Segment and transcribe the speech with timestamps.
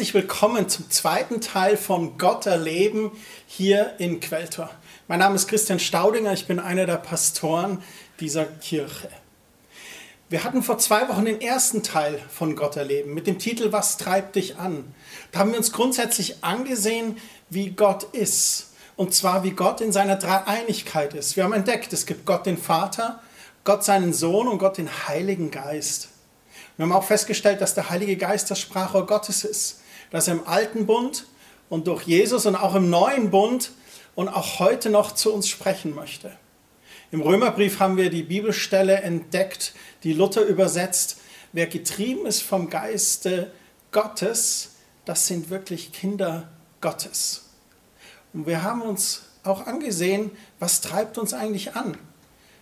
[0.00, 3.12] Herzlich willkommen zum zweiten Teil von Gott erleben
[3.46, 4.70] hier in Quelltor.
[5.08, 7.82] Mein Name ist Christian Staudinger, ich bin einer der Pastoren
[8.18, 9.10] dieser Kirche.
[10.30, 13.98] Wir hatten vor zwei Wochen den ersten Teil von Gott erleben mit dem Titel Was
[13.98, 14.94] treibt dich an?
[15.32, 17.18] Da haben wir uns grundsätzlich angesehen,
[17.50, 18.70] wie Gott ist.
[18.96, 21.36] Und zwar, wie Gott in seiner Dreieinigkeit ist.
[21.36, 23.20] Wir haben entdeckt, es gibt Gott den Vater,
[23.64, 26.08] Gott seinen Sohn und Gott den Heiligen Geist.
[26.78, 29.79] Wir haben auch festgestellt, dass der Heilige Geist das Sprachrohr Gottes ist,
[30.10, 31.26] dass er im alten Bund
[31.68, 33.72] und durch Jesus und auch im neuen Bund
[34.14, 36.36] und auch heute noch zu uns sprechen möchte.
[37.12, 41.18] Im Römerbrief haben wir die Bibelstelle entdeckt, die Luther übersetzt,
[41.52, 43.50] wer getrieben ist vom Geiste
[43.92, 44.72] Gottes,
[45.04, 46.48] das sind wirklich Kinder
[46.80, 47.46] Gottes.
[48.32, 51.96] Und wir haben uns auch angesehen, was treibt uns eigentlich an?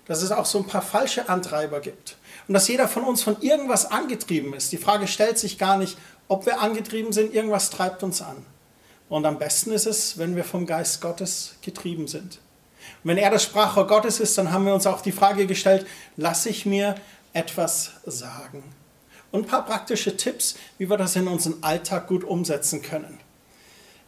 [0.06, 2.17] Dass es auch so ein paar falsche Antreiber gibt
[2.48, 4.72] und dass jeder von uns von irgendwas angetrieben ist.
[4.72, 8.44] Die Frage stellt sich gar nicht, ob wir angetrieben sind, irgendwas treibt uns an.
[9.08, 12.40] Und am besten ist es, wenn wir vom Geist Gottes getrieben sind.
[13.02, 15.86] Und wenn er das Sprachrohr Gottes ist, dann haben wir uns auch die Frage gestellt,
[16.16, 16.94] lasse ich mir
[17.32, 18.62] etwas sagen?
[19.30, 23.20] Und ein paar praktische Tipps, wie wir das in unseren Alltag gut umsetzen können.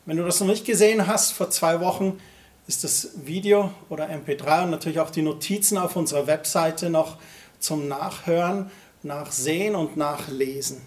[0.07, 2.19] Wenn du das noch nicht gesehen hast, vor zwei Wochen
[2.67, 7.19] ist das Video oder MP3 und natürlich auch die Notizen auf unserer Webseite noch
[7.61, 8.71] zum Nachhören,
[9.03, 10.81] Nachsehen und Nachlesen.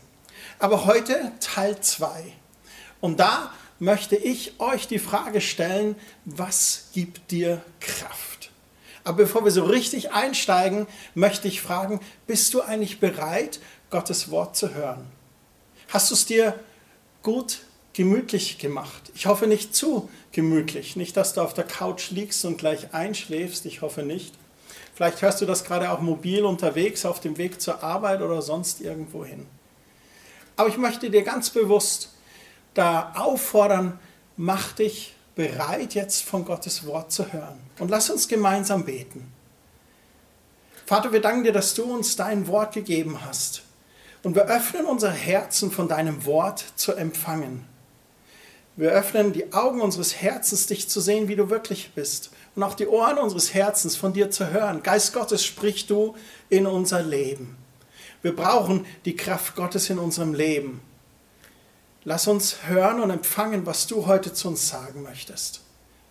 [0.60, 2.34] Aber heute Teil 2.
[3.02, 8.52] Und da möchte ich euch die Frage stellen, was gibt dir Kraft?
[9.04, 14.56] Aber bevor wir so richtig einsteigen, möchte ich fragen, bist du eigentlich bereit, Gottes Wort
[14.56, 15.06] zu hören?
[15.90, 16.58] Hast du es dir
[17.22, 17.60] gut
[17.92, 19.12] gemütlich gemacht?
[19.16, 20.96] Ich hoffe nicht zu gemütlich.
[20.96, 23.66] Nicht, dass du auf der Couch liegst und gleich einschläfst.
[23.66, 24.34] Ich hoffe nicht.
[24.94, 28.82] Vielleicht hörst du das gerade auch mobil unterwegs, auf dem Weg zur Arbeit oder sonst
[28.82, 29.46] irgendwo hin.
[30.56, 32.14] Aber ich möchte dir ganz bewusst
[32.74, 34.00] da auffordern,
[34.38, 37.60] mach dich bereit, jetzt von Gottes Wort zu hören.
[37.80, 39.32] Und lass uns gemeinsam beten.
[40.86, 43.64] Vater, wir danken dir, dass du uns dein Wort gegeben hast.
[44.22, 47.66] Und wir öffnen unser Herzen von deinem Wort zu empfangen.
[48.76, 52.32] Wir öffnen die Augen unseres Herzens, dich zu sehen, wie du wirklich bist.
[52.56, 54.84] Und auch die Ohren unseres Herzens von dir zu hören.
[54.84, 56.16] Geist Gottes, sprich du
[56.50, 57.58] in unser Leben.
[58.22, 60.82] Wir brauchen die Kraft Gottes in unserem Leben.
[62.04, 65.62] Lass uns hören und empfangen, was du heute zu uns sagen möchtest.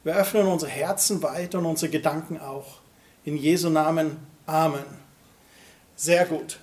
[0.04, 2.80] Wir öffnen unsere Herzen weit und unsere Gedanken auch.
[3.24, 4.16] In Jesu Namen.
[4.46, 4.84] Amen.
[5.94, 6.58] Sehr gut.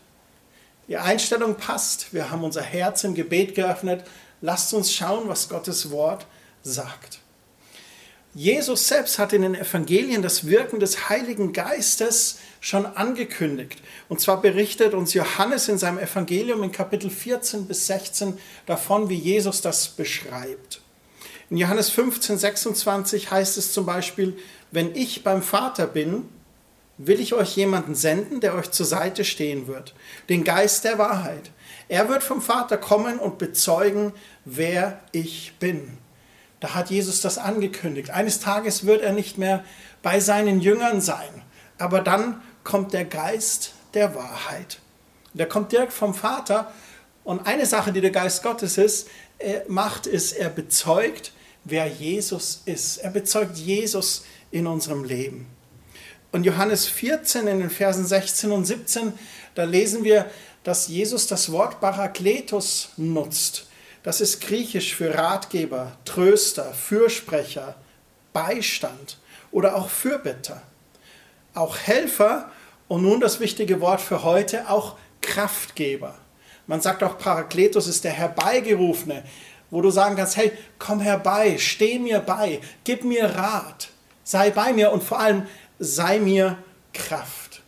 [0.87, 2.13] Die Einstellung passt.
[2.13, 4.03] Wir haben unser Herz im Gebet geöffnet
[4.41, 6.25] Lasst uns schauen, was Gottes Wort
[6.61, 7.19] sagt.
[8.35, 13.81] Jesus selbst hat in den Evangelien das Wirken des Heiligen Geistes schon angekündigt.
[14.07, 19.15] Und zwar berichtet uns Johannes in seinem Evangelium in Kapitel 14 bis 16 davon, wie
[19.15, 20.81] Jesus das beschreibt.
[21.49, 24.37] In Johannes 15, 26 heißt es zum Beispiel,
[24.69, 26.29] wenn ich beim Vater bin,
[26.99, 29.95] will ich euch jemanden senden, der euch zur Seite stehen wird,
[30.27, 31.49] den Geist der Wahrheit.
[31.87, 34.13] Er wird vom Vater kommen und bezeugen,
[34.45, 35.97] wer ich bin.
[36.59, 38.09] Da hat Jesus das angekündigt.
[38.09, 39.63] Eines Tages wird er nicht mehr
[40.01, 41.43] bei seinen Jüngern sein,
[41.77, 44.79] aber dann kommt der Geist der Wahrheit.
[45.33, 46.71] Der kommt direkt vom Vater.
[47.23, 49.07] Und eine Sache, die der Geist Gottes ist,
[49.67, 51.31] macht, ist, er bezeugt,
[51.63, 52.97] wer Jesus ist.
[52.97, 55.47] Er bezeugt Jesus in unserem Leben.
[56.31, 59.13] Und Johannes 14 in den Versen 16 und 17,
[59.55, 60.29] da lesen wir,
[60.63, 63.67] dass Jesus das Wort Parakletos nutzt.
[64.03, 67.75] Das ist griechisch für Ratgeber, Tröster, Fürsprecher,
[68.31, 69.17] Beistand
[69.51, 70.61] oder auch Fürbitter.
[71.53, 72.49] Auch Helfer
[72.87, 76.15] und nun das wichtige Wort für heute, auch Kraftgeber.
[76.67, 79.23] Man sagt auch, Parakletos ist der Herbeigerufene,
[79.71, 83.89] wo du sagen kannst, hey, komm herbei, steh mir bei, gib mir Rat,
[84.23, 85.45] sei bei mir und vor allem
[85.79, 86.57] sei mir
[86.93, 87.61] Kraft.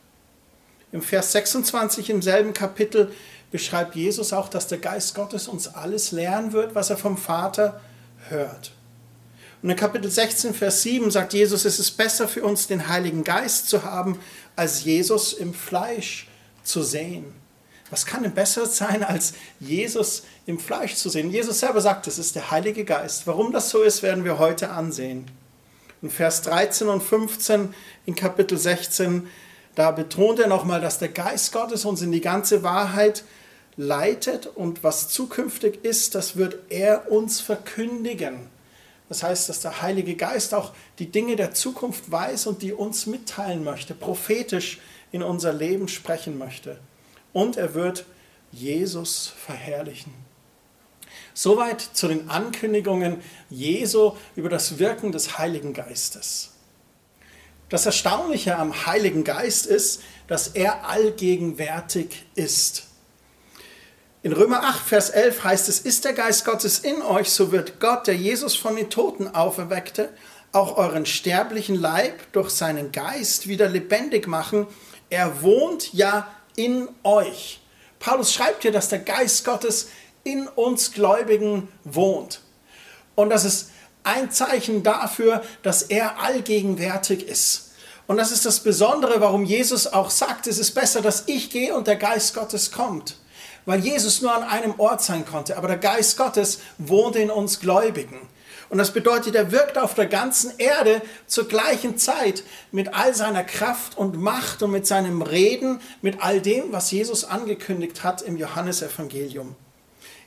[0.91, 3.11] Im Vers 26 im selben Kapitel
[3.51, 7.81] beschreibt Jesus auch, dass der Geist Gottes uns alles lernen wird, was er vom Vater
[8.29, 8.71] hört.
[9.61, 13.23] Und in Kapitel 16, Vers 7 sagt Jesus, es ist besser für uns, den Heiligen
[13.23, 14.19] Geist zu haben,
[14.55, 16.27] als Jesus im Fleisch
[16.63, 17.25] zu sehen.
[17.91, 21.29] Was kann denn besser sein, als Jesus im Fleisch zu sehen?
[21.29, 23.27] Jesus selber sagt, es ist der Heilige Geist.
[23.27, 25.29] Warum das so ist, werden wir heute ansehen.
[26.01, 27.75] In Vers 13 und 15
[28.05, 29.27] in Kapitel 16
[29.75, 33.23] da betont er nochmal, dass der Geist Gottes uns in die ganze Wahrheit
[33.81, 38.47] leitet und was zukünftig ist, das wird er uns verkündigen.
[39.09, 43.07] Das heißt, dass der Heilige Geist auch die Dinge der Zukunft weiß und die uns
[43.07, 44.79] mitteilen möchte, prophetisch
[45.11, 46.79] in unser Leben sprechen möchte.
[47.33, 48.05] Und er wird
[48.51, 50.13] Jesus verherrlichen.
[51.33, 56.51] Soweit zu den Ankündigungen Jesu über das Wirken des Heiligen Geistes.
[57.69, 62.90] Das Erstaunliche am Heiligen Geist ist, dass er allgegenwärtig ist.
[64.23, 67.79] In Römer 8, Vers 11 heißt es, ist der Geist Gottes in euch, so wird
[67.79, 70.09] Gott, der Jesus von den Toten auferweckte,
[70.51, 74.67] auch euren sterblichen Leib durch seinen Geist wieder lebendig machen.
[75.09, 77.61] Er wohnt ja in euch.
[77.97, 79.89] Paulus schreibt hier, dass der Geist Gottes
[80.23, 82.41] in uns Gläubigen wohnt.
[83.15, 83.71] Und das ist
[84.03, 87.71] ein Zeichen dafür, dass er allgegenwärtig ist.
[88.05, 91.75] Und das ist das Besondere, warum Jesus auch sagt, es ist besser, dass ich gehe
[91.75, 93.15] und der Geist Gottes kommt.
[93.65, 97.59] Weil Jesus nur an einem Ort sein konnte, aber der Geist Gottes wohnt in uns
[97.59, 98.19] Gläubigen.
[98.71, 103.43] Und das bedeutet, er wirkt auf der ganzen Erde zur gleichen Zeit mit all seiner
[103.43, 108.37] Kraft und Macht und mit seinem Reden, mit all dem, was Jesus angekündigt hat im
[108.37, 109.57] Johannesevangelium.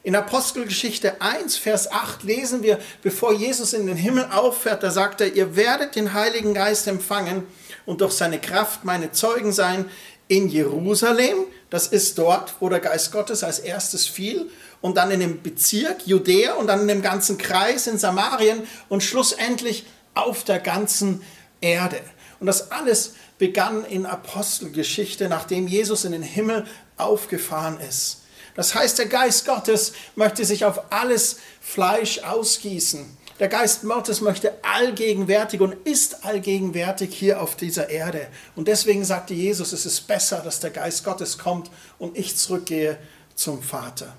[0.02, 5.22] In Apostelgeschichte 1, Vers 8 lesen wir, bevor Jesus in den Himmel auffährt, da sagt
[5.22, 7.44] er, ihr werdet den Heiligen Geist empfangen
[7.86, 9.90] und durch seine Kraft meine Zeugen sein
[10.28, 14.50] in Jerusalem, das ist dort, wo der Geist Gottes als erstes fiel,
[14.80, 19.02] und dann in dem Bezirk Judäa und dann in dem ganzen Kreis in Samarien und
[19.02, 21.22] schlussendlich auf der ganzen
[21.60, 22.00] Erde.
[22.38, 26.66] Und das alles begann in Apostelgeschichte, nachdem Jesus in den Himmel
[26.96, 28.22] aufgefahren ist.
[28.54, 33.16] Das heißt, der Geist Gottes möchte sich auf alles Fleisch ausgießen.
[33.40, 38.28] Der Geist Gottes möchte allgegenwärtig und ist allgegenwärtig hier auf dieser Erde.
[38.54, 42.96] Und deswegen sagte Jesus, es ist besser, dass der Geist Gottes kommt und ich zurückgehe
[43.34, 44.14] zum Vater.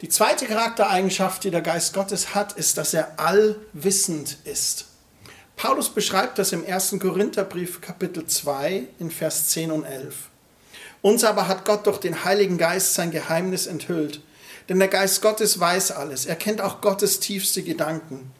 [0.00, 4.86] Die zweite Charaktereigenschaft, die der Geist Gottes hat, ist, dass er allwissend ist.
[5.56, 6.96] Paulus beschreibt das im 1.
[6.98, 10.30] Korintherbrief Kapitel 2 in Vers 10 und 11.
[11.02, 14.22] Uns aber hat Gott durch den Heiligen Geist sein Geheimnis enthüllt.
[14.68, 16.26] Denn der Geist Gottes weiß alles.
[16.26, 18.32] Er kennt auch Gottes tiefste Gedanken.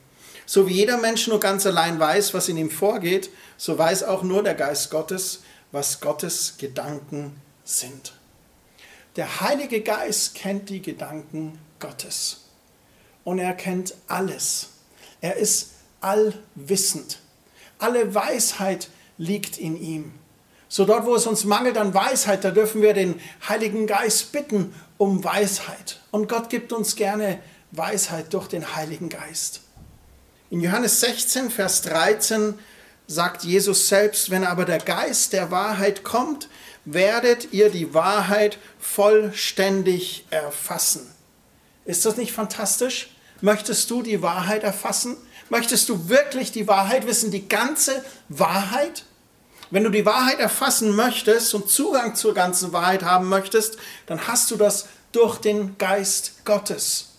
[0.47, 4.23] So wie jeder Mensch nur ganz allein weiß, was in ihm vorgeht, so weiß auch
[4.23, 8.15] nur der Geist Gottes, was Gottes Gedanken sind.
[9.17, 12.47] Der Heilige Geist kennt die Gedanken Gottes
[13.25, 14.71] und er kennt alles.
[15.21, 17.21] Er ist allwissend.
[17.79, 18.89] Alle Weisheit
[19.19, 20.13] liegt in ihm.
[20.69, 24.75] So dort, wo es uns mangelt an Weisheit, da dürfen wir den Heiligen Geist bitten
[25.01, 25.99] um Weisheit.
[26.11, 29.63] Und Gott gibt uns gerne Weisheit durch den Heiligen Geist.
[30.51, 32.59] In Johannes 16, Vers 13
[33.07, 36.51] sagt Jesus selbst, wenn aber der Geist der Wahrheit kommt,
[36.85, 41.11] werdet ihr die Wahrheit vollständig erfassen.
[41.87, 43.17] Ist das nicht fantastisch?
[43.41, 45.17] Möchtest du die Wahrheit erfassen?
[45.49, 49.05] Möchtest du wirklich die Wahrheit wissen, die ganze Wahrheit?
[49.71, 54.51] Wenn du die Wahrheit erfassen möchtest und Zugang zur ganzen Wahrheit haben möchtest, dann hast
[54.51, 57.11] du das durch den Geist Gottes.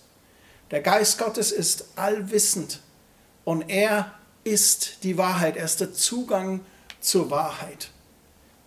[0.69, 2.79] Der Geist Gottes ist allwissend
[3.45, 4.11] und er
[4.43, 6.61] ist die Wahrheit, er ist der Zugang
[6.99, 7.89] zur Wahrheit.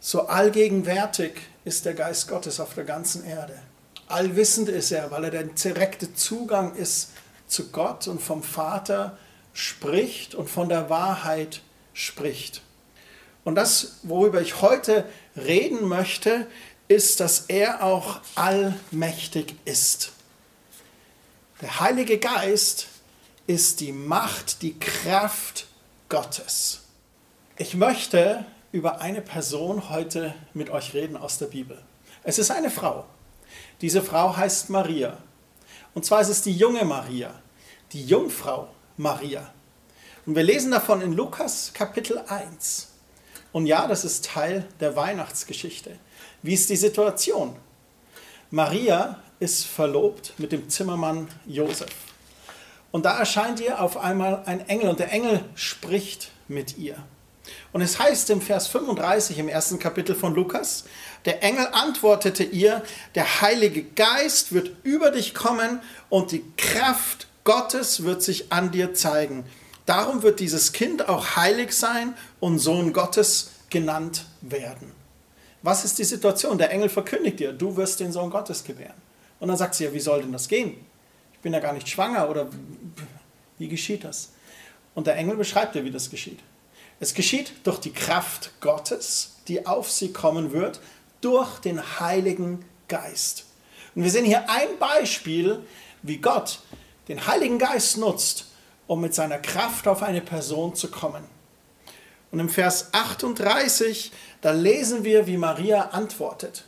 [0.01, 1.33] So allgegenwärtig
[1.65, 3.59] ist der Geist Gottes auf der ganzen Erde.
[4.07, 7.11] Allwissend ist er, weil er der direkte Zugang ist
[7.47, 9.19] zu Gott und vom Vater
[9.53, 11.63] spricht und von der Wahrheit
[11.95, 12.64] spricht.
[13.45, 15.05] Und das, worüber ich heute
[15.37, 16.47] reden möchte,
[16.89, 20.13] ist, dass er auch allmächtig ist.
[21.61, 22.89] Der Heilige Geist
[23.47, 25.67] ist die Macht, die Kraft
[26.09, 26.81] Gottes.
[27.57, 31.81] Ich möchte über eine Person heute mit euch reden aus der Bibel.
[32.23, 33.07] Es ist eine Frau.
[33.81, 35.19] Diese Frau heißt Maria.
[35.95, 37.35] Und zwar ist es die junge Maria,
[37.93, 39.53] die Jungfrau Maria.
[40.27, 42.94] Und wir lesen davon in Lukas Kapitel 1.
[43.55, 45.97] Und ja, das ist Teil der Weihnachtsgeschichte.
[46.43, 47.55] Wie ist die Situation?
[48.51, 51.93] Maria ist verlobt mit dem Zimmermann Josef.
[52.91, 56.97] Und da erscheint ihr auf einmal ein Engel und der Engel spricht mit ihr.
[57.73, 60.87] Und es heißt im Vers 35 im ersten Kapitel von Lukas,
[61.25, 62.83] der Engel antwortete ihr,
[63.15, 68.95] der Heilige Geist wird über dich kommen und die Kraft Gottes wird sich an dir
[68.95, 69.45] zeigen.
[69.87, 74.93] Darum wird dieses Kind auch heilig sein und Sohn Gottes genannt werden.
[75.63, 76.59] Was ist die Situation?
[76.59, 78.97] Der Engel verkündigt dir, du wirst den Sohn Gottes gebären.
[79.41, 80.77] Und dann sagt sie ja, wie soll denn das gehen?
[81.33, 82.49] Ich bin ja gar nicht schwanger oder
[83.59, 84.31] wie geschieht das?
[84.95, 86.41] Und der Engel beschreibt dir, wie das geschieht.
[87.01, 90.81] Es geschieht durch die Kraft Gottes, die auf sie kommen wird,
[91.21, 93.45] durch den Heiligen Geist.
[93.95, 95.61] Und wir sehen hier ein Beispiel,
[96.03, 96.61] wie Gott
[97.09, 98.47] den Heiligen Geist nutzt,
[98.87, 101.25] um mit seiner Kraft auf eine Person zu kommen.
[102.31, 106.65] Und im Vers 38, da lesen wir, wie Maria antwortet.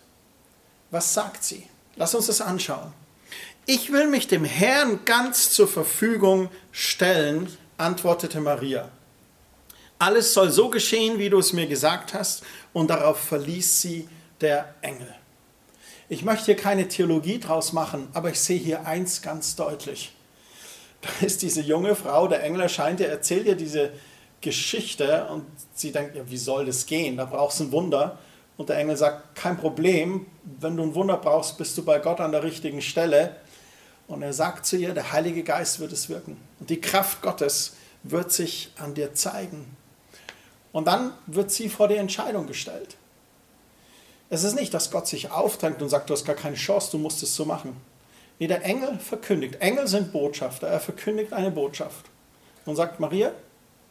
[0.90, 1.66] Was sagt sie?
[1.96, 2.92] Lass uns das anschauen.
[3.66, 8.88] Ich will mich dem Herrn ganz zur Verfügung stellen, antwortete Maria.
[9.98, 14.08] Alles soll so geschehen, wie du es mir gesagt hast, und darauf verließ sie
[14.40, 15.12] der Engel.
[16.08, 20.15] Ich möchte hier keine Theologie draus machen, aber ich sehe hier eins ganz deutlich.
[21.06, 23.90] Da ist diese junge Frau, der Engel erscheint ihr, erzählt ihr diese
[24.40, 25.44] Geschichte und
[25.74, 27.16] sie denkt, ja, wie soll das gehen?
[27.16, 28.18] Da brauchst du ein Wunder.
[28.56, 30.26] Und der Engel sagt, kein Problem,
[30.60, 33.36] wenn du ein Wunder brauchst, bist du bei Gott an der richtigen Stelle.
[34.08, 36.36] Und er sagt zu ihr, der Heilige Geist wird es wirken.
[36.60, 39.76] Und die Kraft Gottes wird sich an dir zeigen.
[40.72, 42.96] Und dann wird sie vor die Entscheidung gestellt.
[44.30, 46.98] Es ist nicht, dass Gott sich aufdrängt und sagt, du hast gar keine Chance, du
[46.98, 47.76] musst es so machen.
[48.38, 49.56] Nee, der Engel verkündigt.
[49.60, 50.68] Engel sind Botschafter.
[50.68, 52.06] Er verkündigt eine Botschaft
[52.66, 53.32] und sagt, Maria,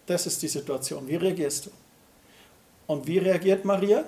[0.05, 1.07] das ist die Situation.
[1.07, 1.71] Wie reagierst du?
[2.87, 4.03] Und wie reagiert Maria?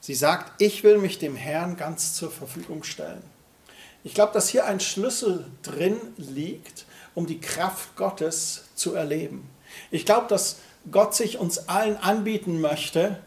[0.00, 3.22] Sie sagt, ich will mich dem Herrn ganz zur Verfügung stellen.
[4.04, 9.48] Ich glaube, dass hier ein Schlüssel drin liegt, um die Kraft Gottes zu erleben.
[9.90, 10.58] Ich glaube, dass
[10.90, 13.18] Gott sich uns allen anbieten möchte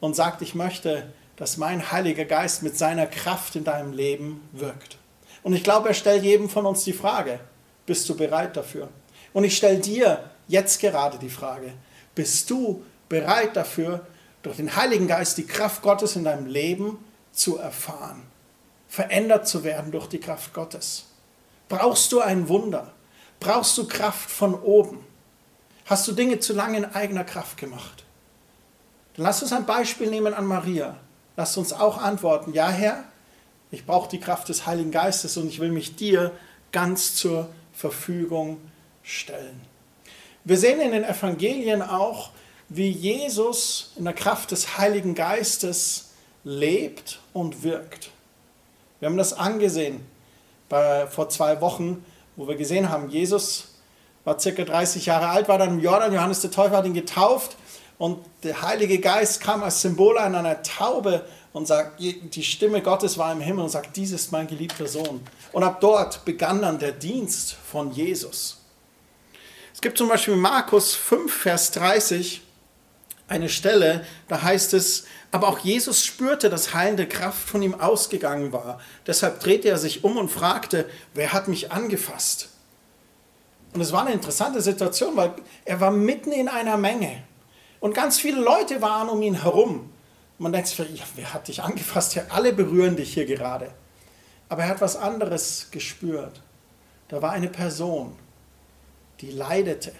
[0.00, 4.98] und sagt, ich möchte, dass mein Heiliger Geist mit seiner Kraft in deinem Leben wirkt.
[5.42, 7.40] Und ich glaube, er stellt jedem von uns die Frage,
[7.86, 8.88] bist du bereit dafür?
[9.32, 11.72] Und ich stelle dir jetzt gerade die Frage,
[12.14, 14.06] bist du bereit dafür,
[14.42, 16.98] durch den Heiligen Geist die Kraft Gottes in deinem Leben
[17.32, 18.22] zu erfahren?
[18.92, 21.06] verändert zu werden durch die Kraft Gottes?
[21.70, 22.92] Brauchst du ein Wunder?
[23.40, 25.02] Brauchst du Kraft von oben?
[25.86, 28.04] Hast du Dinge zu lange in eigener Kraft gemacht?
[29.16, 30.98] Dann lass uns ein Beispiel nehmen an Maria.
[31.38, 33.04] Lass uns auch antworten, ja Herr,
[33.72, 36.30] ich brauche die Kraft des Heiligen Geistes und ich will mich dir
[36.70, 38.58] ganz zur Verfügung
[39.02, 39.60] stellen.
[40.44, 42.30] Wir sehen in den Evangelien auch,
[42.68, 46.10] wie Jesus in der Kraft des Heiligen Geistes
[46.44, 48.10] lebt und wirkt.
[49.00, 50.00] Wir haben das angesehen
[50.68, 52.04] bei, vor zwei Wochen,
[52.36, 53.68] wo wir gesehen haben, Jesus
[54.24, 57.56] war circa 30 Jahre alt, war dann im Jordan, Johannes der Täufer hat ihn getauft
[58.02, 63.16] und der Heilige Geist kam als Symbol an einer Taube und sagt, die Stimme Gottes
[63.16, 65.20] war im Himmel und sagt, dies ist mein geliebter Sohn.
[65.52, 68.58] Und ab dort begann dann der Dienst von Jesus.
[69.72, 72.42] Es gibt zum Beispiel Markus 5, Vers 30
[73.28, 78.50] eine Stelle, da heißt es, aber auch Jesus spürte, dass heilende Kraft von ihm ausgegangen
[78.50, 78.80] war.
[79.06, 82.48] Deshalb drehte er sich um und fragte, wer hat mich angefasst?
[83.74, 87.22] Und es war eine interessante Situation, weil er war mitten in einer Menge.
[87.82, 89.90] Und ganz viele Leute waren um ihn herum.
[90.38, 92.14] Man denkt sich, ja, wer hat dich angefasst?
[92.14, 93.74] Ja, alle berühren dich hier gerade.
[94.48, 96.42] Aber er hat was anderes gespürt.
[97.08, 98.16] Da war eine Person,
[99.20, 99.92] die leidete.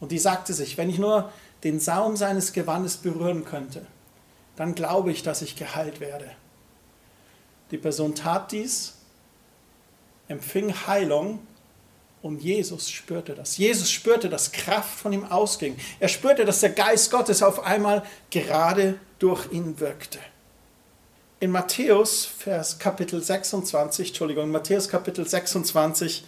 [0.00, 1.30] Und die sagte sich, wenn ich nur
[1.64, 3.84] den Saum seines Gewandes berühren könnte,
[4.56, 6.30] dann glaube ich, dass ich geheilt werde.
[7.72, 8.94] Die Person tat dies,
[10.28, 11.40] empfing Heilung
[12.22, 13.56] und Jesus spürte das.
[13.56, 15.76] Jesus spürte, dass Kraft von ihm ausging.
[15.98, 20.18] Er spürte, dass der Geist Gottes auf einmal gerade durch ihn wirkte.
[21.40, 26.24] In Matthäus, Vers Kapitel 26, Entschuldigung, Matthäus Kapitel 26,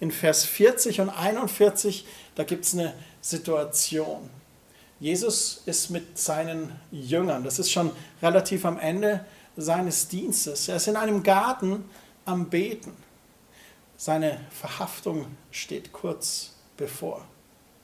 [0.00, 4.30] in Vers 40 und 41, da gibt es eine Situation.
[5.00, 7.90] Jesus ist mit seinen Jüngern, das ist schon
[8.22, 9.24] relativ am Ende
[9.56, 10.68] seines Dienstes.
[10.68, 11.84] Er ist in einem Garten
[12.24, 12.92] am Beten.
[14.04, 17.24] Seine Verhaftung steht kurz bevor.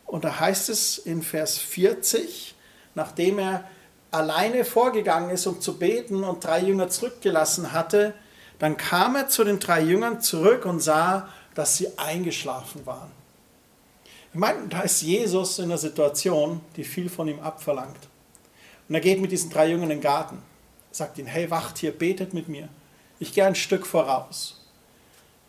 [0.04, 2.54] Und da heißt es in Vers 40,
[2.94, 3.64] nachdem er
[4.10, 8.12] alleine vorgegangen ist, um zu beten und drei Jünger zurückgelassen hatte,
[8.58, 13.10] dann kam er zu den drei Jüngern zurück und sah, dass sie eingeschlafen waren.
[14.34, 18.10] Ich meine, da ist Jesus in einer Situation, die viel von ihm abverlangt.
[18.90, 20.42] Und er geht mit diesen drei Jungen in den Garten,
[20.90, 22.68] sagt ihnen, hey, wacht hier, betet mit mir.
[23.18, 24.59] Ich gehe ein Stück voraus.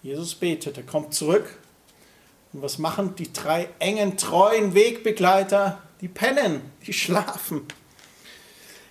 [0.03, 1.57] Jesus betet, er kommt zurück.
[2.53, 5.81] Und was machen die drei engen, treuen Wegbegleiter?
[6.01, 7.67] Die pennen, die schlafen.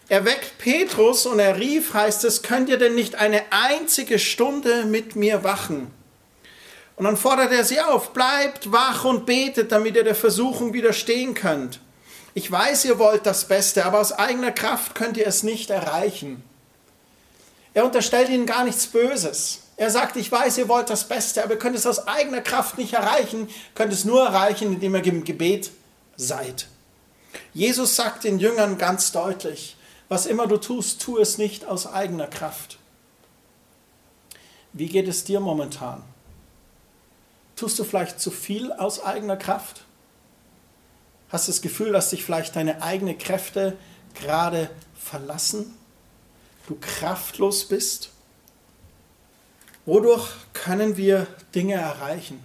[0.08, 4.84] Er weckt Petrus und er rief, heißt es, könnt ihr denn nicht eine einzige Stunde
[4.84, 5.90] mit mir wachen?
[6.96, 11.34] Und dann fordert er sie auf, bleibt wach und betet, damit ihr der Versuchung widerstehen
[11.34, 11.80] könnt.
[12.34, 16.42] Ich weiß, ihr wollt das Beste, aber aus eigener Kraft könnt ihr es nicht erreichen.
[17.74, 19.60] Er unterstellt ihnen gar nichts Böses.
[19.80, 22.76] Er sagt, ich weiß, ihr wollt das Beste, aber ihr könnt es aus eigener Kraft
[22.76, 25.70] nicht erreichen, könnt es nur erreichen, indem ihr im Gebet
[26.16, 26.68] seid.
[27.54, 29.78] Jesus sagt den Jüngern ganz deutlich,
[30.10, 32.78] was immer du tust, tu es nicht aus eigener Kraft.
[34.74, 36.02] Wie geht es dir momentan?
[37.56, 39.84] Tust du vielleicht zu viel aus eigener Kraft?
[41.30, 43.78] Hast du das Gefühl, dass dich vielleicht deine eigenen Kräfte
[44.14, 45.74] gerade verlassen?
[46.66, 48.10] Du kraftlos bist?
[49.90, 52.40] Wodurch können wir Dinge erreichen?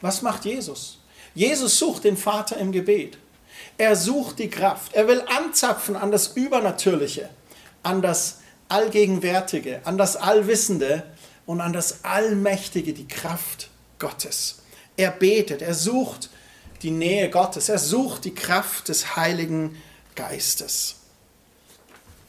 [0.00, 0.98] Was macht Jesus?
[1.34, 3.18] Jesus sucht den Vater im Gebet.
[3.78, 4.94] Er sucht die Kraft.
[4.94, 7.28] Er will anzapfen an das Übernatürliche,
[7.82, 11.02] an das Allgegenwärtige, an das Allwissende
[11.46, 14.62] und an das Allmächtige, die Kraft Gottes.
[14.96, 16.30] Er betet, er sucht
[16.82, 19.82] die Nähe Gottes, er sucht die Kraft des Heiligen
[20.14, 20.94] Geistes.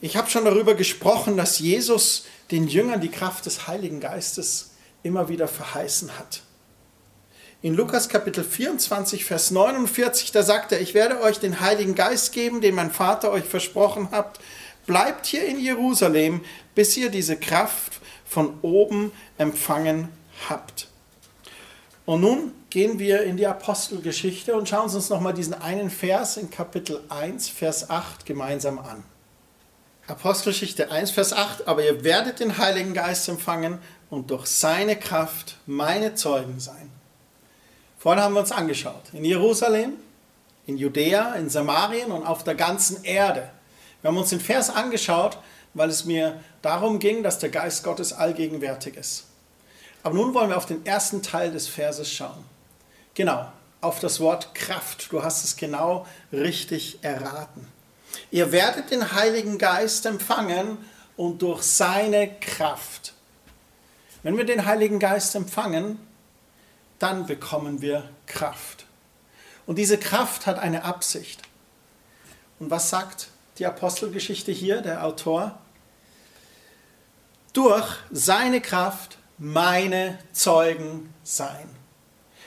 [0.02, 4.72] Ich habe schon darüber gesprochen, dass Jesus den Jüngern die Kraft des Heiligen Geistes
[5.04, 6.42] immer wieder verheißen hat.
[7.62, 12.34] In Lukas Kapitel 24, Vers 49, da sagt er, ich werde euch den Heiligen Geist
[12.34, 14.40] geben, den mein Vater euch versprochen hat.
[14.86, 16.42] Bleibt hier in Jerusalem,
[16.76, 20.10] bis ihr diese Kraft von oben empfangen
[20.50, 20.90] habt.
[22.06, 26.50] Und nun gehen wir in die Apostelgeschichte und schauen uns nochmal diesen einen Vers in
[26.50, 29.06] Kapitel 1, Vers 8 gemeinsam an.
[30.06, 33.80] Apostelgeschichte 1, Vers 8, aber ihr werdet den Heiligen Geist empfangen
[34.10, 36.92] und durch seine Kraft meine Zeugen sein.
[37.98, 39.94] Vorhin haben wir uns angeschaut, in Jerusalem,
[40.68, 43.50] in Judäa, in Samarien und auf der ganzen Erde.
[44.02, 45.38] Wir haben uns den Vers angeschaut,
[45.74, 49.28] weil es mir darum ging, dass der Geist Gottes allgegenwärtig ist.
[50.04, 52.44] Aber nun wollen wir auf den ersten Teil des Verses schauen.
[53.14, 55.14] Genau, auf das Wort Kraft.
[55.14, 57.73] Du hast es genau richtig erraten.
[58.34, 60.80] Ihr werdet den Heiligen Geist empfangen
[61.16, 63.14] und durch seine Kraft.
[64.24, 66.00] Wenn wir den Heiligen Geist empfangen,
[66.98, 68.88] dann bekommen wir Kraft.
[69.68, 71.44] Und diese Kraft hat eine Absicht.
[72.58, 73.28] Und was sagt
[73.60, 75.60] die Apostelgeschichte hier, der Autor?
[77.54, 81.70] Durch seine Kraft meine Zeugen sein.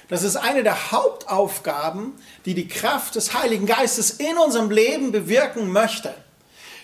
[0.09, 2.13] Das ist eine der Hauptaufgaben,
[2.45, 6.15] die die Kraft des Heiligen Geistes in unserem Leben bewirken möchte.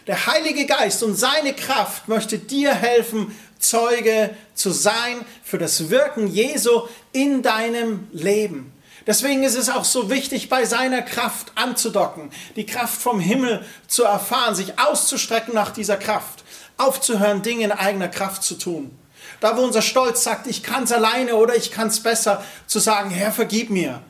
[0.09, 6.27] Der Heilige Geist und seine Kraft möchte dir helfen, Zeuge zu sein für das Wirken
[6.27, 8.73] Jesu in deinem Leben.
[9.07, 14.05] Deswegen ist es auch so wichtig, bei seiner Kraft anzudocken, die Kraft vom Himmel zu
[14.05, 16.45] erfahren, sich auszustrecken nach dieser Kraft,
[16.77, 18.97] aufzuhören, Dinge in eigener Kraft zu tun.
[19.43, 22.79] Da, wo unser Stolz sagt, ich kann es alleine oder ich kann es besser, zu
[22.79, 24.01] sagen, Herr, vergib mir.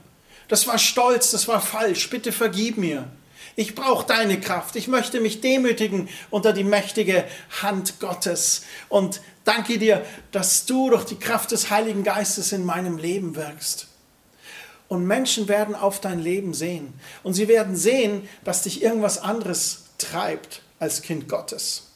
[0.48, 3.08] Das war Stolz, das war falsch, bitte vergib mir.
[3.56, 4.76] Ich brauche deine Kraft.
[4.76, 7.24] Ich möchte mich demütigen unter die mächtige
[7.62, 8.64] Hand Gottes.
[8.90, 13.86] Und danke dir, dass du durch die Kraft des Heiligen Geistes in meinem Leben wirkst.
[14.88, 16.92] Und Menschen werden auf dein Leben sehen.
[17.22, 21.91] Und sie werden sehen, dass dich irgendwas anderes treibt als Kind Gottes.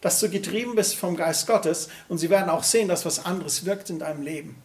[0.00, 1.88] Dass du getrieben bist vom Geist Gottes.
[2.08, 4.62] Und sie werden auch sehen, dass was anderes wirkt in deinem Leben.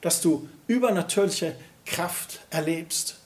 [0.00, 3.16] Dass du übernatürliche Kraft erlebst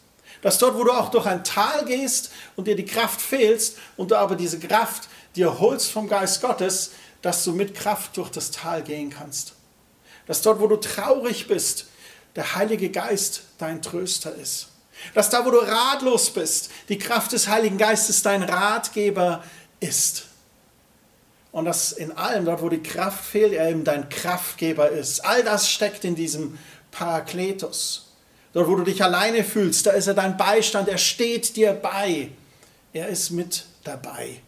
[0.43, 4.11] dass dort, wo du auch durch ein Tal gehst und dir die Kraft fehlst und
[4.11, 8.51] du aber diese Kraft dir holst vom Geist Gottes, dass du mit Kraft durch das
[8.51, 9.55] Tal gehen kannst.
[10.27, 11.87] Dass dort, wo du traurig bist,
[12.37, 14.69] der Heilige Geist dein Tröster ist.
[15.15, 19.43] Dass da, wo du ratlos bist, die Kraft des Heiligen Geistes dein Ratgeber
[19.81, 20.25] ist.
[21.59, 25.25] Und dass in allem, dort, wo die Kraft fehlt, er eben dein Kraftgeber ist.
[25.25, 26.57] All das steckt in diesem
[26.93, 28.13] Parakletos.
[28.53, 32.31] Dort, wo du dich alleine fühlst, da ist er dein Beistand, er steht dir bei.
[32.93, 34.41] Er ist mit dabei.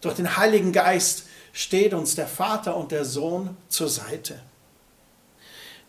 [0.00, 4.40] Durch den Heiligen Geist steht uns der Vater und der Sohn zur Seite.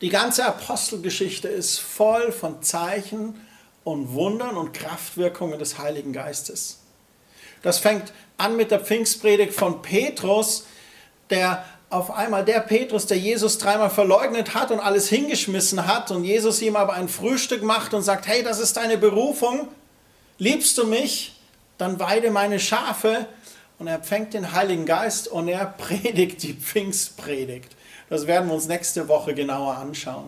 [0.02, 3.40] Die ganze Apostelgeschichte ist voll von Zeichen
[3.86, 6.80] und Wundern und Kraftwirkungen des Heiligen Geistes.
[7.66, 10.68] Das fängt an mit der Pfingstpredigt von Petrus,
[11.32, 16.26] der auf einmal der Petrus, der Jesus dreimal verleugnet hat und alles hingeschmissen hat und
[16.26, 19.68] Jesus ihm aber ein Frühstück macht und sagt, hey, das ist deine Berufung,
[20.38, 21.40] liebst du mich,
[21.80, 23.26] dann weide meine Schafe
[23.80, 27.76] und er empfängt den Heiligen Geist und er predigt die Pfingstpredigt.
[28.12, 30.26] Das werden wir uns nächste Woche genauer anschauen.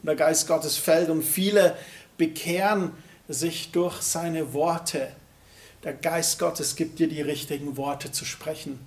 [0.00, 1.76] Und der Geist Gottes fällt und viele
[2.16, 2.92] bekehren
[3.28, 5.08] sich durch seine Worte.
[5.84, 8.84] Der Geist Gottes gibt dir die richtigen Worte zu sprechen.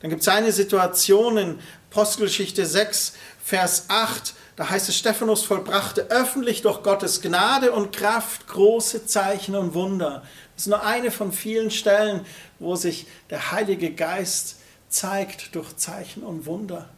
[0.00, 4.34] Dann gibt es eine Situation in Apostelgeschichte 6, Vers 8.
[4.56, 10.22] Da heißt es, Stephanus vollbrachte öffentlich durch Gottes Gnade und Kraft große Zeichen und Wunder.
[10.54, 12.26] Das ist nur eine von vielen Stellen,
[12.58, 14.56] wo sich der Heilige Geist
[14.88, 16.90] zeigt durch Zeichen und Wunder.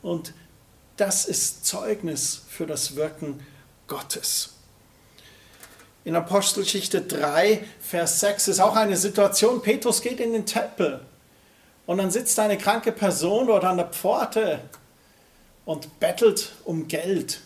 [0.00, 0.32] Und
[0.96, 3.44] das ist Zeugnis für das Wirken
[3.88, 4.55] Gottes.
[6.06, 11.00] In Apostelgeschichte 3, Vers 6 ist auch eine Situation, Petrus geht in den Tempel
[11.84, 14.60] und dann sitzt eine kranke Person dort an der Pforte
[15.64, 17.40] und bettelt um Geld.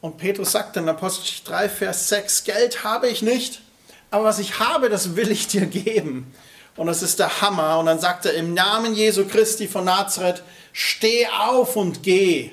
[0.00, 3.60] Und Petrus sagt in Apostel 3, Vers 6, Geld habe ich nicht,
[4.10, 6.32] aber was ich habe, das will ich dir geben.
[6.74, 7.78] Und das ist der Hammer.
[7.80, 12.50] Und dann sagt er, im Namen Jesu Christi von Nazareth, steh auf und geh.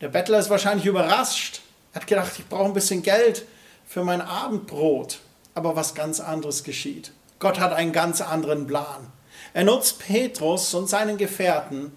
[0.00, 1.60] Der Bettler ist wahrscheinlich überrascht.
[1.92, 3.44] Er hat gedacht, ich brauche ein bisschen Geld
[3.90, 5.18] für mein Abendbrot.
[5.52, 7.10] Aber was ganz anderes geschieht.
[7.40, 9.08] Gott hat einen ganz anderen Plan.
[9.52, 11.90] Er nutzt Petrus und seinen Gefährten,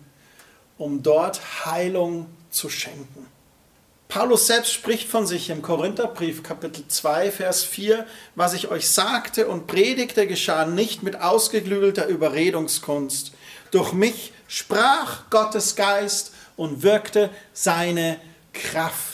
[0.79, 3.27] um dort Heilung zu schenken.
[4.07, 9.47] Paulus selbst spricht von sich im Korintherbrief Kapitel 2 Vers 4, was ich euch sagte
[9.47, 13.33] und predigte geschah nicht mit ausgeklügelter Überredungskunst.
[13.69, 18.19] Durch mich sprach Gottes Geist und wirkte seine
[18.51, 19.12] Kraft.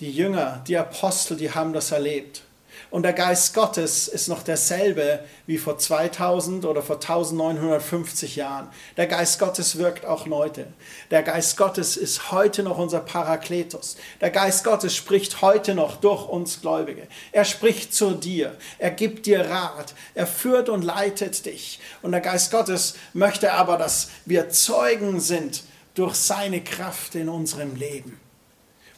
[0.00, 2.42] Die Jünger, die Apostel, die haben das erlebt.
[2.90, 8.68] Und der Geist Gottes ist noch derselbe wie vor 2000 oder vor 1950 Jahren.
[8.96, 10.68] Der Geist Gottes wirkt auch heute.
[11.10, 13.96] Der Geist Gottes ist heute noch unser Parakletos.
[14.20, 17.08] Der Geist Gottes spricht heute noch durch uns Gläubige.
[17.32, 18.56] Er spricht zu dir.
[18.78, 19.94] Er gibt dir Rat.
[20.14, 21.80] Er führt und leitet dich.
[22.02, 27.74] Und der Geist Gottes möchte aber, dass wir Zeugen sind durch seine Kraft in unserem
[27.74, 28.27] Leben.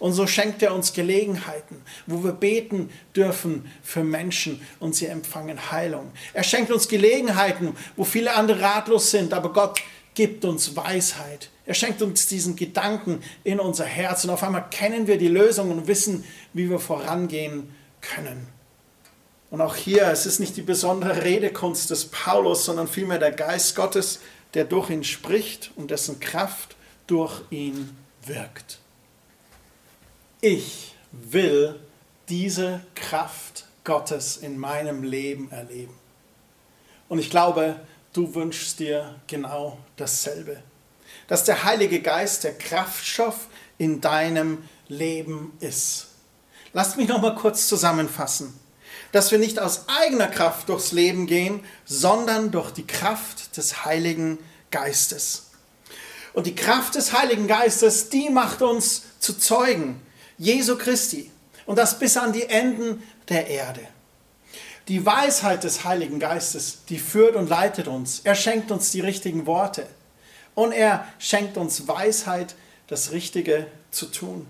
[0.00, 5.70] Und so schenkt er uns Gelegenheiten, wo wir beten dürfen für Menschen und sie empfangen
[5.70, 6.10] Heilung.
[6.32, 9.78] Er schenkt uns Gelegenheiten, wo viele andere ratlos sind, aber Gott
[10.14, 11.50] gibt uns Weisheit.
[11.66, 15.70] Er schenkt uns diesen Gedanken in unser Herz und auf einmal kennen wir die Lösung
[15.70, 17.68] und wissen, wie wir vorangehen
[18.00, 18.48] können.
[19.50, 23.76] Und auch hier, es ist nicht die besondere Redekunst des Paulus, sondern vielmehr der Geist
[23.76, 24.20] Gottes,
[24.54, 26.74] der durch ihn spricht und dessen Kraft
[27.06, 28.78] durch ihn wirkt
[30.40, 31.78] ich will
[32.28, 35.94] diese Kraft Gottes in meinem Leben erleben.
[37.08, 37.80] Und ich glaube,
[38.12, 40.62] du wünschst dir genau dasselbe.
[41.26, 43.48] Dass der Heilige Geist der Kraftstoff
[43.78, 46.08] in deinem Leben ist.
[46.72, 48.58] Lasst mich noch mal kurz zusammenfassen.
[49.12, 54.38] Dass wir nicht aus eigener Kraft durchs Leben gehen, sondern durch die Kraft des Heiligen
[54.70, 55.50] Geistes.
[56.32, 60.00] Und die Kraft des Heiligen Geistes, die macht uns zu Zeugen.
[60.40, 61.30] Jesu Christi
[61.66, 63.82] und das bis an die Enden der Erde.
[64.88, 68.20] Die Weisheit des Heiligen Geistes, die führt und leitet uns.
[68.24, 69.86] Er schenkt uns die richtigen Worte
[70.54, 72.54] und er schenkt uns Weisheit,
[72.86, 74.46] das Richtige zu tun.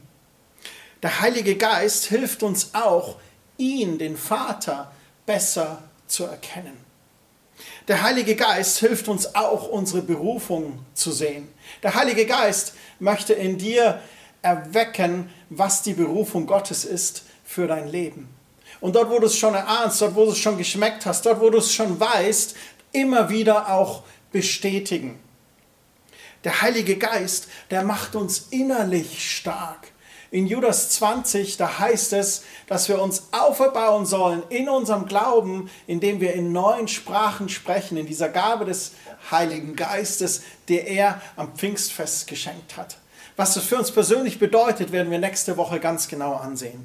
[1.02, 3.16] Der Heilige Geist hilft uns auch,
[3.58, 4.92] ihn, den Vater,
[5.26, 6.76] besser zu erkennen.
[7.88, 11.48] Der Heilige Geist hilft uns auch, unsere Berufung zu sehen.
[11.82, 14.00] Der Heilige Geist möchte in dir
[14.42, 18.28] erwecken, was die Berufung Gottes ist für dein Leben.
[18.80, 21.40] Und dort, wo du es schon erahnst, dort, wo du es schon geschmeckt hast, dort,
[21.40, 22.56] wo du es schon weißt,
[22.92, 25.18] immer wieder auch bestätigen.
[26.44, 29.88] Der Heilige Geist, der macht uns innerlich stark.
[30.30, 36.20] In Judas 20, da heißt es, dass wir uns auferbauen sollen in unserem Glauben, indem
[36.20, 38.92] wir in neuen Sprachen sprechen, in dieser Gabe des
[39.30, 42.96] Heiligen Geistes, der er am Pfingstfest geschenkt hat.
[43.40, 46.84] Was das für uns persönlich bedeutet, werden wir nächste Woche ganz genau ansehen.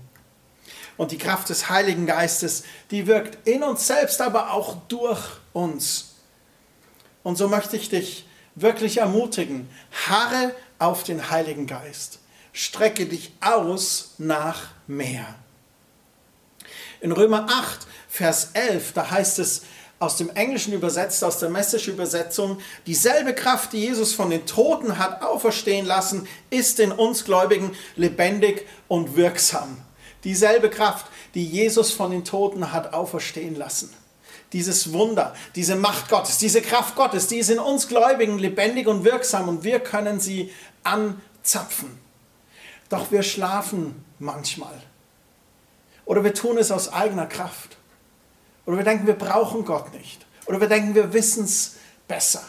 [0.95, 5.19] Und die Kraft des Heiligen Geistes, die wirkt in uns selbst, aber auch durch
[5.51, 6.15] uns.
[7.23, 9.67] Und so möchte ich dich wirklich ermutigen,
[10.07, 12.19] harre auf den Heiligen Geist.
[12.53, 15.25] Strecke dich aus nach mehr.
[17.01, 19.63] In Römer 8, Vers 11, da heißt es,
[19.99, 25.21] aus dem Englischen übersetzt, aus der Message-Übersetzung, dieselbe Kraft, die Jesus von den Toten hat
[25.21, 29.77] auferstehen lassen, ist in uns Gläubigen lebendig und wirksam.
[30.23, 33.93] Dieselbe Kraft, die Jesus von den Toten hat auferstehen lassen.
[34.53, 39.03] Dieses Wunder, diese Macht Gottes, diese Kraft Gottes, die ist in uns Gläubigen lebendig und
[39.05, 40.51] wirksam und wir können sie
[40.83, 41.99] anzapfen.
[42.89, 44.81] Doch wir schlafen manchmal.
[46.05, 47.74] Oder wir tun es aus eigener Kraft.
[48.65, 50.25] Oder wir denken, wir brauchen Gott nicht.
[50.45, 51.75] Oder wir denken, wir wissen es
[52.07, 52.43] besser.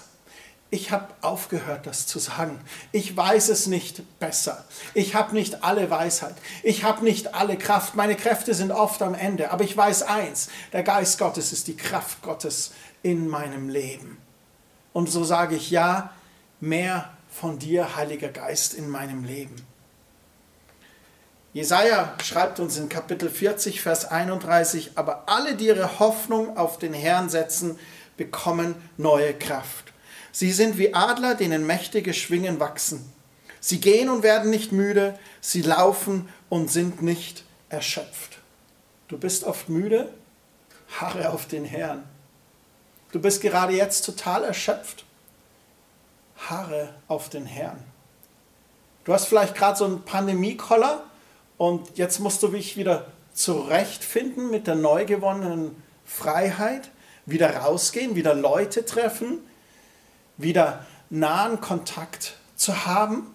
[0.69, 2.61] Ich habe aufgehört, das zu sagen.
[2.91, 4.65] Ich weiß es nicht besser.
[4.95, 6.35] Ich habe nicht alle Weisheit.
[6.63, 7.95] Ich habe nicht alle Kraft.
[7.95, 9.53] Meine Kräfte sind oft am Ende.
[9.53, 14.19] Aber ich weiß eins, der Geist Gottes ist die Kraft Gottes in meinem Leben.
[14.93, 16.11] Und so sage ich ja,
[16.59, 19.55] mehr von dir, Heiliger Geist, in meinem Leben.
[21.57, 26.93] Jesaja schreibt uns in Kapitel 40, Vers 31, aber alle, die ihre Hoffnung auf den
[26.93, 27.79] Herrn setzen,
[28.19, 29.95] bekommen neue Kraft.
[30.33, 33.11] Sie sind wie Adler, denen mächtige Schwingen wachsen.
[33.59, 38.37] Sie gehen und werden nicht müde, sie laufen und sind nicht erschöpft.
[39.09, 40.13] Du bist oft müde,
[41.01, 42.05] harre auf den Herrn.
[43.13, 45.07] Du bist gerade jetzt total erschöpft,
[46.37, 47.83] harre auf den Herrn.
[49.05, 51.03] Du hast vielleicht gerade so einen Pandemie-Koller
[51.59, 56.91] und jetzt musst du dich wieder zurechtfinden mit der neu gewonnenen Freiheit.
[57.29, 59.41] wieder rausgehen, wieder Leute treffen,
[60.37, 63.35] wieder nahen Kontakt zu haben.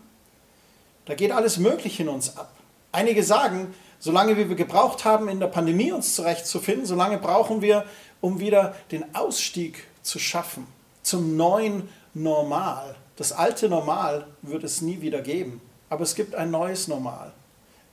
[1.06, 2.54] Da geht alles Mögliche in uns ab.
[2.94, 7.86] Einige sagen, solange wir gebraucht haben, in der Pandemie uns zurechtzufinden, solange brauchen wir,
[8.22, 10.68] um wieder den Ausstieg zu schaffen
[11.04, 12.96] zum neuen Normal.
[13.16, 17.34] Das alte Normal wird es nie wieder geben, aber es gibt ein neues Normal,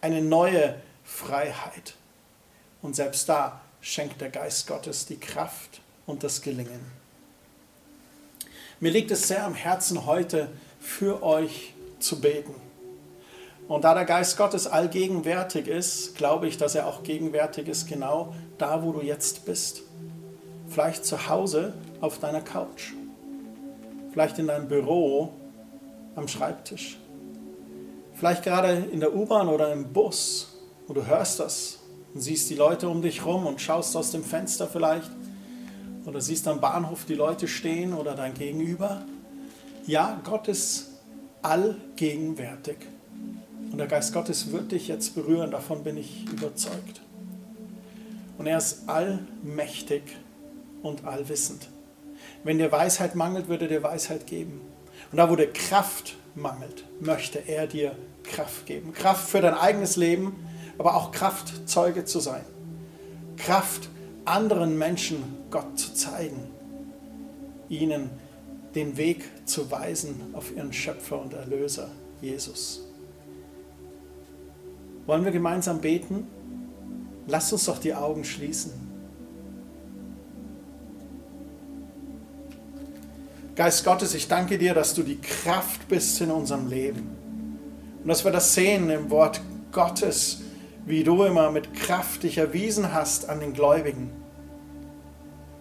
[0.00, 1.94] eine neue Freiheit.
[2.82, 6.80] Und selbst da schenkt der Geist Gottes die Kraft und das Gelingen.
[8.80, 10.48] Mir liegt es sehr am Herzen, heute
[10.80, 12.54] für euch zu beten.
[13.66, 18.34] Und da der Geist Gottes allgegenwärtig ist, glaube ich, dass er auch gegenwärtig ist, genau
[18.56, 19.82] da, wo du jetzt bist.
[20.68, 22.92] Vielleicht zu Hause auf deiner Couch.
[24.12, 25.34] Vielleicht in deinem Büro
[26.14, 26.98] am Schreibtisch.
[28.18, 30.48] Vielleicht gerade in der U-Bahn oder im Bus,
[30.88, 31.78] wo du hörst das
[32.14, 35.08] und siehst die Leute um dich rum und schaust aus dem Fenster vielleicht.
[36.04, 39.02] Oder siehst am Bahnhof die Leute stehen oder dein Gegenüber.
[39.86, 40.88] Ja, Gott ist
[41.42, 42.78] allgegenwärtig.
[43.70, 47.02] Und der Geist Gottes wird dich jetzt berühren, davon bin ich überzeugt.
[48.36, 50.02] Und er ist allmächtig
[50.82, 51.68] und allwissend.
[52.42, 54.60] Wenn dir Weisheit mangelt, würde er dir Weisheit geben.
[55.12, 57.94] Und da, wo dir Kraft mangelt, möchte er dir
[58.28, 58.92] Kraft geben.
[58.92, 60.36] Kraft für dein eigenes Leben,
[60.78, 62.44] aber auch Kraft, Zeuge zu sein.
[63.36, 63.88] Kraft,
[64.24, 66.48] anderen Menschen Gott zu zeigen.
[67.68, 68.10] Ihnen
[68.74, 72.82] den Weg zu weisen auf ihren Schöpfer und Erlöser, Jesus.
[75.06, 76.26] Wollen wir gemeinsam beten?
[77.26, 78.72] Lasst uns doch die Augen schließen.
[83.56, 87.17] Geist Gottes, ich danke dir, dass du die Kraft bist in unserem Leben.
[88.08, 90.40] Und dass wir das sehen im Wort Gottes,
[90.86, 94.10] wie du immer mit Kraft dich erwiesen hast an den Gläubigen.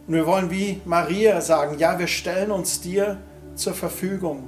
[0.08, 3.18] Und wir wollen wie Maria sagen, ja, wir stellen uns dir
[3.56, 4.48] zur Verfügung.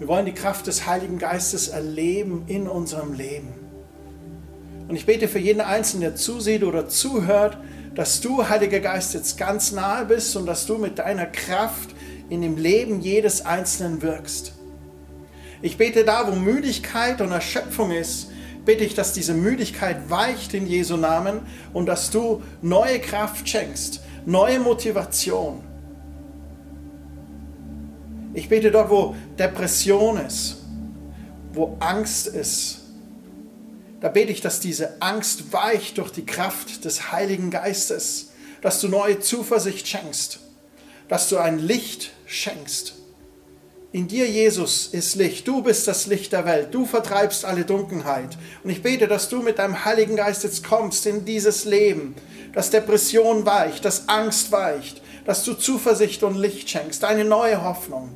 [0.00, 3.54] Wir wollen die Kraft des Heiligen Geistes erleben in unserem Leben.
[4.88, 7.56] Und ich bete für jeden Einzelnen, der zusieht oder zuhört,
[7.94, 11.90] dass du, Heiliger Geist, jetzt ganz nahe bist und dass du mit deiner Kraft
[12.30, 14.55] in dem Leben jedes Einzelnen wirkst.
[15.62, 18.28] Ich bete da, wo Müdigkeit und Erschöpfung ist,
[18.64, 21.40] bitte ich, dass diese Müdigkeit weicht in Jesu Namen
[21.72, 25.62] und dass du neue Kraft schenkst, neue Motivation.
[28.34, 30.58] Ich bete dort, wo Depression ist,
[31.54, 32.80] wo Angst ist.
[34.00, 38.88] Da bete ich, dass diese Angst weicht durch die Kraft des Heiligen Geistes, dass du
[38.88, 40.40] neue Zuversicht schenkst,
[41.08, 42.94] dass du ein Licht schenkst.
[43.96, 45.48] In dir, Jesus, ist Licht.
[45.48, 46.68] Du bist das Licht der Welt.
[46.70, 48.36] Du vertreibst alle Dunkelheit.
[48.62, 52.14] Und ich bete, dass du mit deinem Heiligen Geist jetzt kommst in dieses Leben,
[52.52, 58.10] dass Depression weicht, dass Angst weicht, dass du Zuversicht und Licht schenkst, eine neue Hoffnung.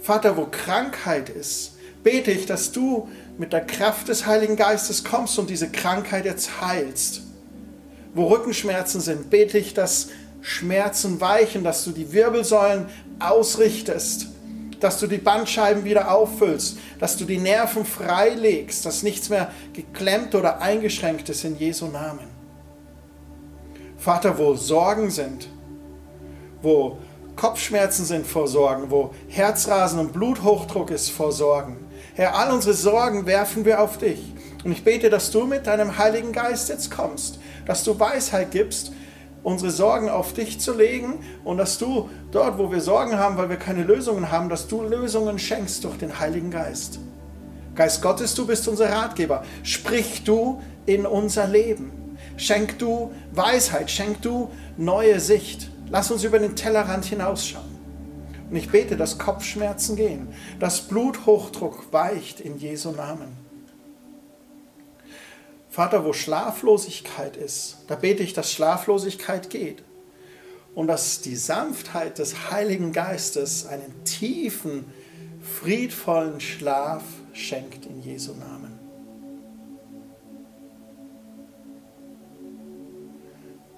[0.00, 5.38] Vater, wo Krankheit ist, bete ich, dass du mit der Kraft des Heiligen Geistes kommst
[5.38, 7.24] und diese Krankheit jetzt heilst.
[8.14, 10.08] Wo Rückenschmerzen sind, bete ich, dass
[10.40, 12.86] Schmerzen weichen, dass du die Wirbelsäulen
[13.18, 14.28] ausrichtest,
[14.80, 20.34] dass du die Bandscheiben wieder auffüllst, dass du die Nerven freilegst, dass nichts mehr geklemmt
[20.34, 22.28] oder eingeschränkt ist in Jesu Namen.
[23.96, 25.48] Vater, wo Sorgen sind,
[26.62, 26.98] wo
[27.36, 31.78] Kopfschmerzen sind vor Sorgen, wo Herzrasen und Bluthochdruck ist vor Sorgen.
[32.14, 34.32] Herr, all unsere Sorgen werfen wir auf dich.
[34.64, 38.92] Und ich bete, dass du mit deinem Heiligen Geist jetzt kommst, dass du Weisheit gibst,
[39.46, 43.48] unsere Sorgen auf dich zu legen und dass du dort, wo wir Sorgen haben, weil
[43.48, 46.98] wir keine Lösungen haben, dass du Lösungen schenkst durch den Heiligen Geist.
[47.76, 49.44] Geist Gottes, du bist unser Ratgeber.
[49.62, 51.92] Sprich du in unser Leben.
[52.36, 55.70] Schenk du Weisheit, schenk du neue Sicht.
[55.90, 57.76] Lass uns über den Tellerrand hinausschauen.
[58.50, 60.26] Und ich bete, dass Kopfschmerzen gehen,
[60.58, 63.45] dass Bluthochdruck weicht in Jesu Namen.
[65.76, 69.84] Vater, wo Schlaflosigkeit ist, da bete ich, dass Schlaflosigkeit geht
[70.74, 74.86] und dass die Sanftheit des Heiligen Geistes einen tiefen,
[75.42, 77.02] friedvollen Schlaf
[77.34, 78.78] schenkt in Jesu Namen.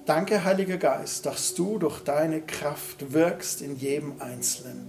[0.07, 4.87] Danke, Heiliger Geist, dass du durch deine Kraft wirkst in jedem Einzelnen.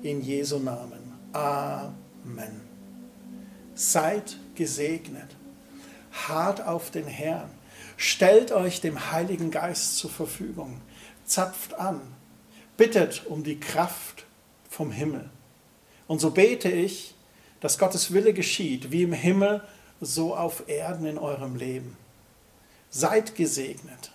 [0.00, 1.02] In Jesu Namen.
[1.34, 2.62] Amen.
[3.74, 5.36] Seid gesegnet
[6.12, 7.50] hart auf den Herrn.
[7.96, 10.80] Stellt euch dem Heiligen Geist zur Verfügung.
[11.24, 12.00] Zapft an.
[12.76, 14.24] Bittet um die Kraft
[14.68, 15.30] vom Himmel.
[16.06, 17.14] Und so bete ich,
[17.60, 19.62] dass Gottes Wille geschieht, wie im Himmel,
[20.00, 21.96] so auf Erden in eurem Leben.
[22.88, 24.12] Seid gesegnet.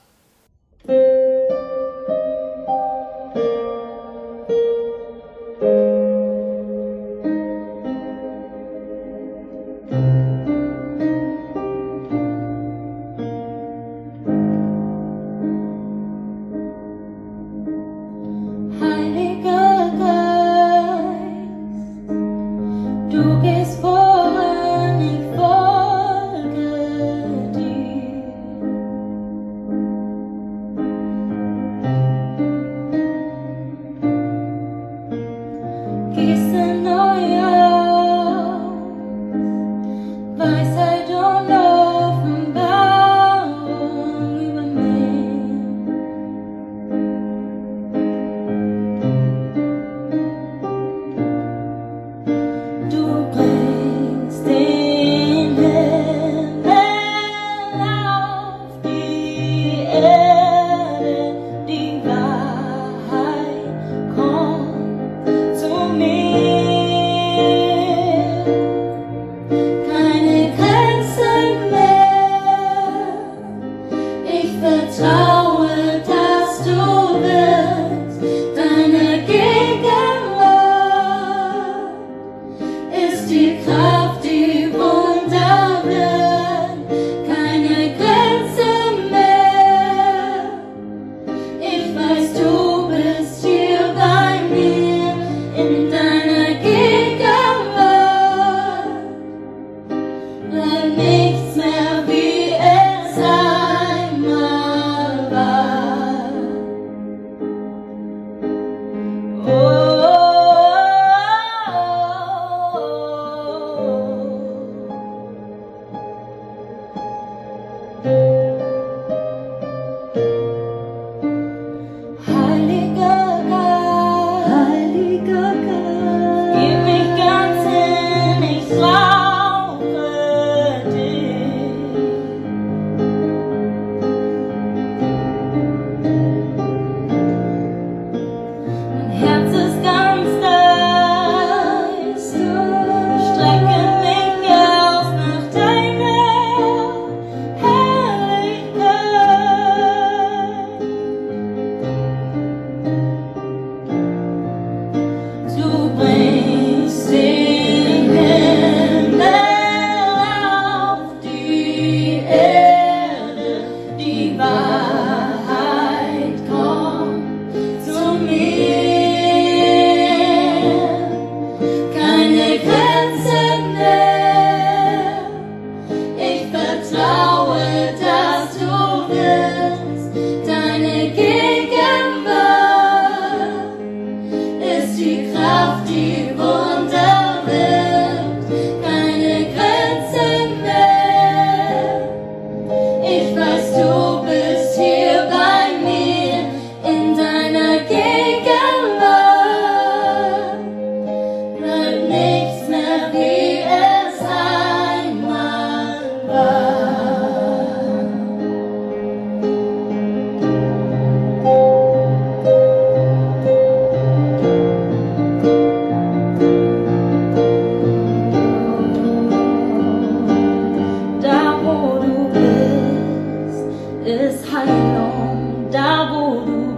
[23.16, 23.76] Português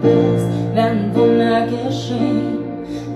[0.07, 2.59] bist, werden Wunder geschehen.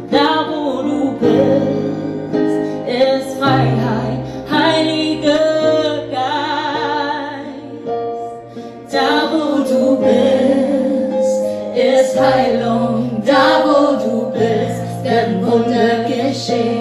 [0.10, 6.72] Da wo du bist, ist Freiheit, Heiliger Geist.
[8.92, 11.42] Da wo du bist,
[11.76, 13.24] ist Heilung.
[13.26, 16.81] Da wo du bist, werden Wunder geschehen.